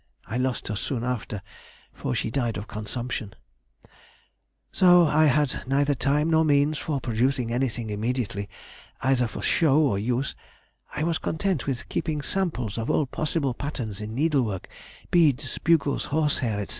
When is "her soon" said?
0.69-1.03